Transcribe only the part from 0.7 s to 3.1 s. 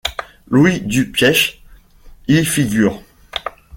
Dupiech y figure.